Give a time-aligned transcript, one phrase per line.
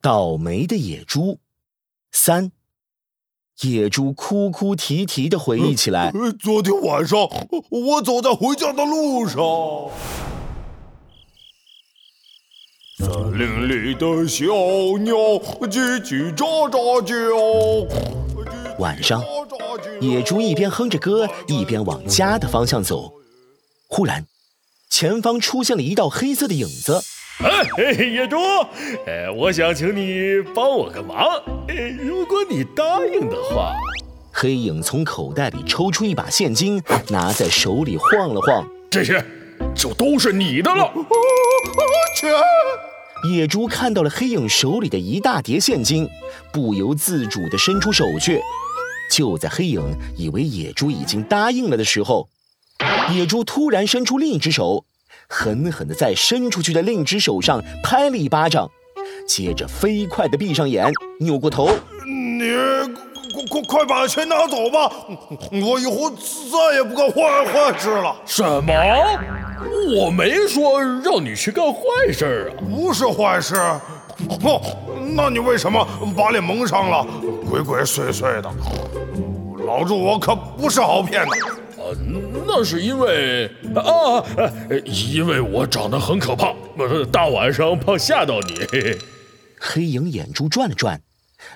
[0.00, 1.40] 倒霉的野猪
[2.12, 2.52] 三，
[3.62, 6.12] 野猪哭哭啼啼的回忆起来。
[6.38, 7.18] 昨天晚上，
[7.68, 9.40] 我走在回家的路上，
[12.98, 14.44] 森林里的小
[14.98, 15.14] 鸟
[15.66, 17.16] 叽叽喳喳叫。
[18.78, 19.20] 晚上，
[20.00, 23.14] 野猪一边哼着歌，一边往家的方向走。
[23.88, 24.28] 忽然，
[24.88, 27.02] 前方出现了一道黑色的影子。
[27.40, 28.36] 哎，野猪，
[29.06, 31.18] 哎，我想请你帮我个忙。
[31.68, 33.74] 哎，如果你答应的话，
[34.32, 38.68] 黑影从口袋里抽出一把现金，拿在手里晃了晃。
[38.90, 39.24] 这些
[39.72, 40.92] 就都是你的了。
[42.16, 42.32] 钱！
[43.30, 46.08] 野猪看到了黑影手里的一大叠现金，
[46.52, 48.40] 不由自主地伸出手去。
[49.12, 52.28] 就在黑影以为野猪已经答应了的时候，
[53.12, 54.84] 野猪突然伸出另一只手。
[55.28, 58.70] 狠狠地在伸出去的另一只手上拍了一巴掌，
[59.26, 61.68] 接着飞快地闭上眼，扭过头
[62.06, 62.48] ：“你
[63.34, 64.90] 快快快把钱拿走吧，
[65.52, 68.16] 我以后再也不干坏坏事了。
[68.24, 68.72] ”“什么？
[69.94, 72.64] 我没说让你去干坏事啊！
[72.66, 73.54] 不是坏事，
[74.44, 74.62] 哦，
[75.14, 77.06] 那你为什么把脸蒙上了，
[77.50, 78.50] 鬼鬼祟祟的？
[79.66, 81.32] 老猪，我可不是好骗的。”
[82.48, 83.44] 那是因为
[83.76, 84.24] 啊，
[84.84, 86.54] 因为我长得很可怕，
[87.12, 88.54] 大晚上怕吓到你。
[89.60, 91.00] 黑影眼珠转了转，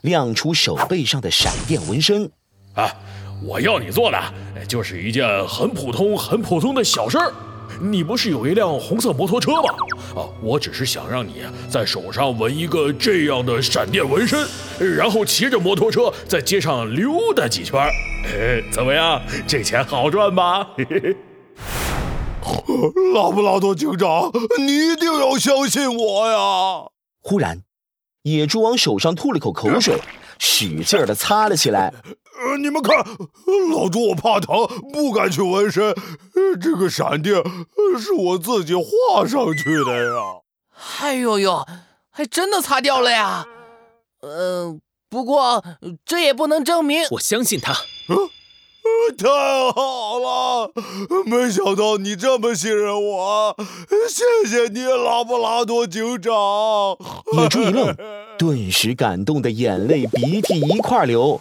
[0.03, 2.31] 亮出手背上的闪电纹身。
[2.75, 2.95] 啊，
[3.43, 4.19] 我要你做的
[4.69, 7.33] 就是一件很普通、很普通的小事儿。
[7.81, 9.75] 你不是有一辆红色摩托车吗？
[10.15, 14.47] 啊，我只是想让你在手上纹一个这样的闪电纹身，
[14.97, 17.81] 然后骑着摩托车在街上溜达几圈。
[18.27, 19.21] 哎，怎么样？
[19.47, 20.69] 这钱好赚吧？
[20.77, 21.17] 嘿嘿嘿。
[23.15, 26.91] 拉布拉多警长，你一定要相信我呀！
[27.23, 27.63] 忽然，
[28.23, 30.01] 野猪往手上吐了口口水，
[30.39, 31.93] 使劲的擦了起来。
[32.39, 32.97] 呃，你们看，
[33.73, 35.95] 老猪我怕疼，不敢去纹身。
[36.61, 37.43] 这个闪电
[37.99, 40.13] 是我自己画上去的呀。
[41.01, 41.67] 哎呦呦，
[42.11, 43.47] 还真的擦掉了呀。
[44.21, 44.77] 呃，
[45.09, 45.65] 不过
[46.05, 47.73] 这也不能证明我相信他。
[49.17, 49.29] 太
[49.73, 50.73] 好了，
[51.25, 53.57] 没想到你这么信任我，
[54.09, 56.33] 谢谢你，拉布拉多警长。
[57.33, 57.97] 野猪一愣，
[58.39, 61.41] 顿时感动的眼泪鼻涕一块流。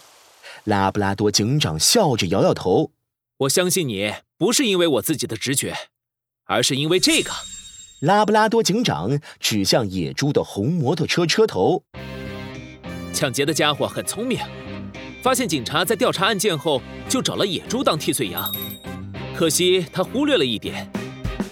[0.66, 2.92] 拉布拉多警长笑着摇摇头
[3.40, 5.76] ：“我相信你，不是因为我自己的直觉，
[6.46, 7.32] 而是因为这个。”
[8.02, 11.84] 拉布拉多警长指向野猪的红摩托车车头
[13.14, 14.40] ：“抢劫的家伙很聪明，
[15.22, 18.54] 发现警察在调查案件后，就找了野猪当替罪羊。
[19.36, 20.90] 可惜他忽略了一点，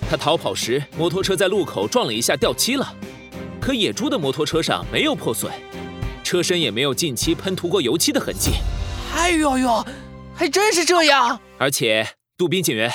[0.10, 2.96] 他逃跑时摩托车在路口撞了一下，掉漆了。
[3.62, 5.52] 可野猪的摩托车上没有破损，
[6.24, 8.52] 车身也没有近期喷涂过油漆的痕迹。”
[9.14, 9.86] 哎呦呦，
[10.34, 11.40] 还真是这样！
[11.58, 12.92] 而且，杜宾警员，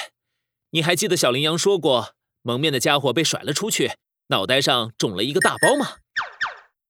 [0.71, 3.93] 你还记得小羚羊说过蒙面的家伙被甩了出去，
[4.29, 5.99] 脑袋上肿了一个大包吗？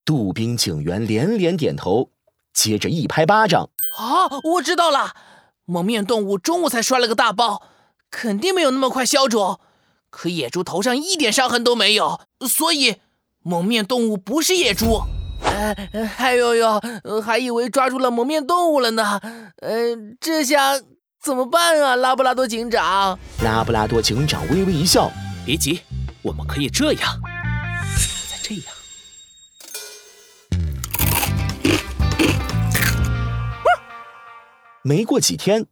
[0.05, 2.11] 杜宾警员连连点头，
[2.53, 5.15] 接着一拍巴掌：“啊，我知道了！
[5.67, 7.63] 蒙面动物中午才摔了个大包，
[8.11, 9.61] 肯定没有那么快消肿。
[10.11, 12.97] 可野猪头上一点伤痕都没有，所以
[13.43, 15.03] 蒙面动物不是野猪。”
[15.45, 16.81] 哎，哎呦呦，
[17.25, 19.21] 还以为抓住了蒙面动物了呢。
[19.59, 20.81] 呃，这下
[21.23, 23.19] 怎么办啊，拉布拉多警长？
[23.43, 25.11] 拉布拉多警长微微一笑，
[25.45, 25.83] 别急，
[26.23, 27.21] 我们可以这样，
[28.31, 28.74] 再这样。
[34.85, 35.67] 没过几天。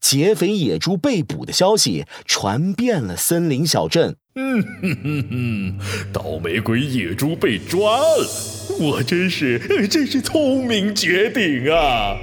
[0.00, 4.14] 劫匪野猪被捕的消息传遍了森林小镇。
[4.36, 5.78] 嗯哼哼哼，
[6.12, 8.28] 倒霉鬼野猪被抓了，
[8.78, 9.58] 我真是
[9.88, 12.16] 真是聪明绝顶啊！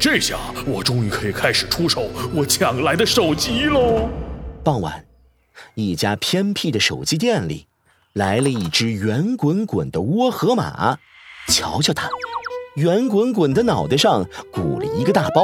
[0.00, 4.08] 这下我终于可以开始出手我抢来的手机喽。
[4.64, 5.04] 傍晚，
[5.74, 7.66] 一家偏僻的手机店里，
[8.14, 10.98] 来了一只圆滚滚的窝河马。
[11.48, 12.08] 瞧瞧它，
[12.76, 15.42] 圆滚滚的脑袋上鼓了一个大包。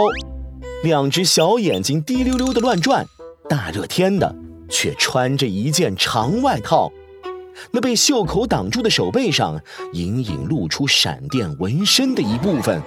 [0.86, 3.04] 两只小眼睛滴溜溜的乱转，
[3.48, 4.32] 大热天的
[4.70, 6.92] 却穿着一件长外套，
[7.72, 9.60] 那被袖口挡住的手背上
[9.94, 12.80] 隐隐露出闪电纹身的一部分。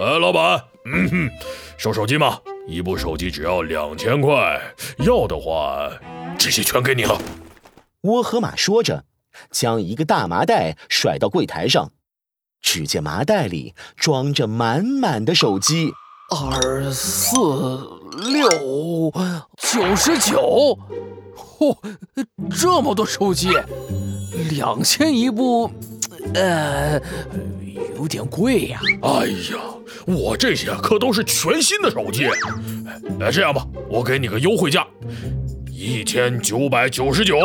[0.00, 1.30] 哎，老板，嗯哼，
[1.76, 2.40] 收手机吗？
[2.66, 4.58] 一部手机只要两千块，
[5.00, 5.90] 要的话，
[6.38, 7.20] 这些全给你了。
[8.04, 9.04] 窝河马说着，
[9.50, 11.92] 将一个大麻袋甩到柜台上，
[12.62, 15.92] 只见麻袋里装着满满的手机。
[16.30, 17.36] 二四
[18.32, 19.12] 六
[19.58, 20.76] 九十九，
[21.36, 21.76] 嚯，
[22.58, 23.50] 这么多手机，
[24.50, 25.70] 两千一部，
[26.34, 27.00] 呃，
[27.96, 28.80] 有点贵呀。
[29.02, 29.60] 哎呀，
[30.06, 32.26] 我这些可都是全新的手机。
[33.20, 34.86] 哎，这样吧，我给你个优惠价，
[35.70, 37.36] 一千九百九十九，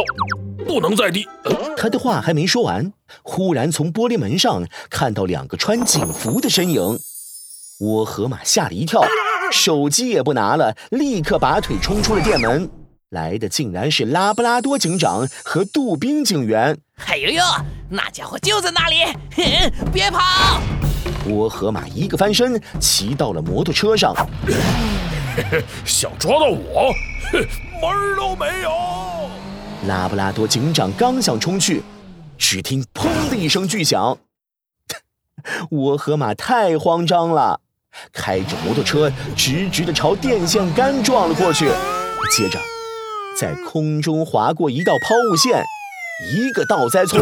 [0.65, 1.27] 不能再低。
[1.75, 2.93] 他的话还没说完，
[3.23, 6.97] 忽然从玻璃门上看到两个穿警服的身影。
[7.79, 9.01] 窝河马吓了一跳，
[9.51, 12.69] 手机也不拿了，立刻拔腿冲出了店门。
[13.09, 16.77] 来的竟然是拉布拉多警长和杜宾警员。
[17.07, 17.43] 哎呦呦，
[17.89, 18.97] 那家伙就在那里！
[19.35, 20.61] 哼， 别跑！
[21.27, 24.13] 窝河马一个翻身，骑到了摩托车上。
[25.85, 26.91] 想抓到我，
[27.31, 27.39] 哼，
[27.81, 28.69] 门儿都没有！
[29.87, 31.81] 拉布拉多警长刚想冲去，
[32.37, 34.17] 只听“砰”的一声巨响，
[35.71, 37.61] 窝河马太慌张了，
[38.12, 41.66] 开着摩托车直直的朝电线杆撞了过去，
[42.31, 42.60] 接着。
[43.38, 45.63] 在空中划过一道抛物线，
[46.34, 47.19] 一个倒栽葱，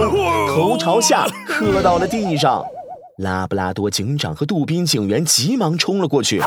[0.48, 2.64] 头朝下磕到了地上。
[3.18, 6.42] 拉布拉多警长和杜宾警员急忙冲了过去，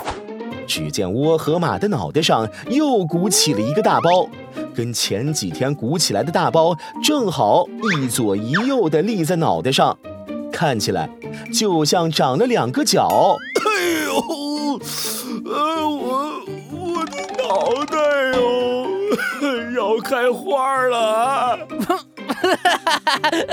[0.67, 4.29] 只见窝河马的脑袋上又鼓起了一个大包，
[4.75, 7.65] 跟前几天鼓起来的大包正好
[7.97, 9.97] 一左一右的立在脑袋上，
[10.53, 11.09] 看起来
[11.53, 13.37] 就像长了两个角。
[15.45, 16.41] 呃，我
[16.73, 17.99] 我的脑袋
[18.39, 18.87] 哟！
[19.75, 21.59] 要开花了！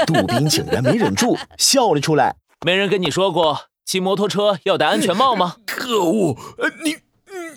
[0.06, 2.36] 杜宾竟然没忍住笑了出来。
[2.66, 5.58] 没人跟你说过骑摩托车要戴安全帽吗？
[5.66, 6.38] 可恶！
[6.84, 6.98] 你你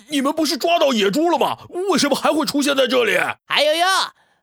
[0.09, 1.57] 你们不是抓到野猪了吗？
[1.91, 3.15] 为什么还会出现在这里？
[3.47, 3.85] 哎呦呦！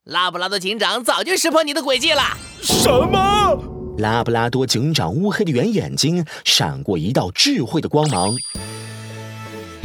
[0.05, 2.23] 拉布拉多警长早就识破你的诡计了。
[2.63, 3.59] 什么？
[3.99, 8.35] 拉布拉多警长乌黑的圆眼睛闪过一道智慧的光芒。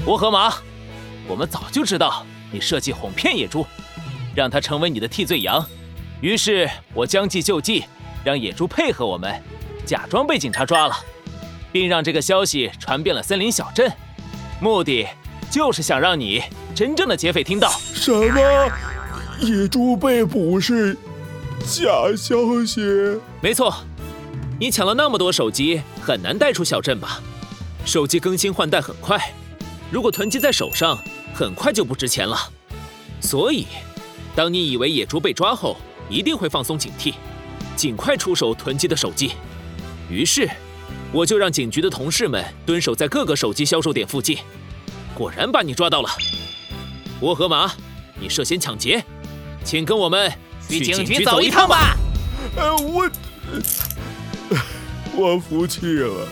[0.06, 0.54] 沃河马，
[1.28, 3.66] 我们早就知道你设计哄骗野猪。
[4.36, 5.64] 让他成为你的替罪羊，
[6.20, 7.86] 于是我将计就计，
[8.24, 9.42] 让野猪配合我们，
[9.86, 10.96] 假装被警察抓了，
[11.72, 13.90] 并让这个消息传遍了森林小镇，
[14.60, 15.08] 目的
[15.52, 16.42] 就是想让你
[16.74, 17.72] 真正的劫匪听到。
[17.94, 18.72] 什么？
[19.40, 20.98] 野猪被捕是
[21.60, 22.82] 假消息？
[23.40, 23.74] 没错，
[24.60, 27.22] 你抢了那么多手机，很难带出小镇吧？
[27.86, 29.32] 手机更新换代很快，
[29.94, 30.98] 如果囤积在手上，
[31.36, 32.36] 很快就不值钱了，
[33.22, 33.68] 所以。
[34.36, 35.78] 当你以为野猪被抓后
[36.10, 37.14] 一定会放松警惕，
[37.76, 39.34] 尽快出手囤积的手机，
[40.10, 40.50] 于是
[41.12, 44.40] 我就让警局的同事们蹲守在各个手机销售点附近，
[45.14, 46.10] 果然把你抓到了。
[47.22, 47.72] 沃和马，
[48.20, 49.06] 你涉嫌抢劫，
[49.64, 50.34] 请跟我们
[50.68, 51.96] 去警局走一趟吧。
[52.56, 53.12] 呃，我
[55.16, 56.28] 我服气了。